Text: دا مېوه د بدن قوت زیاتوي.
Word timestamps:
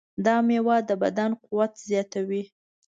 دا 0.25 0.35
مېوه 0.47 0.77
د 0.89 0.91
بدن 1.03 1.31
قوت 1.43 1.73
زیاتوي. 1.89 2.43